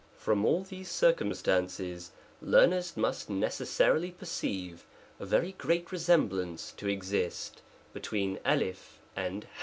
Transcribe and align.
FROM 0.17 0.45
all 0.45 0.63
these 0.63 0.89
circumstances, 0.89 2.09
learners 2.41 2.97
must 2.97 3.29
necessarily 3.29 4.09
perceive 4.09 4.83
a 5.19 5.27
very 5.27 5.51
great 5.51 5.91
resemblance 5.91 6.71
to 6.71 6.89
ex 6.91 7.11
ist 7.11 7.61
between 7.93 8.39
Utt\ 8.43 8.73
and 9.15 9.43
^A 9.45 9.59